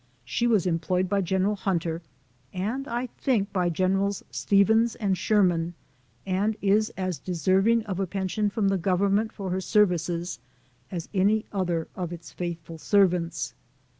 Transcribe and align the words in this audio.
She 0.25 0.47
was 0.47 0.65
employed 0.65 1.07
by 1.07 1.21
General 1.21 1.55
Hunter, 1.55 2.01
and 2.51 2.87
I 2.87 3.05
think 3.19 3.53
by 3.53 3.69
Generals 3.69 4.23
Stevens 4.31 4.95
and 4.95 5.15
Sherman, 5.15 5.75
and 6.25 6.57
is 6.59 6.89
as 6.97 7.19
deservino 7.19 7.83
O 7.83 7.91
of 7.91 7.99
a 7.99 8.07
pension 8.07 8.49
from 8.49 8.67
the 8.69 8.79
Government 8.79 9.31
for 9.31 9.51
her 9.51 9.61
services 9.61 10.39
as 10.89 11.07
any 11.13 11.45
other 11.53 11.87
of 11.95 12.11
its 12.11 12.31
faithful 12.31 12.79
servants. 12.79 13.53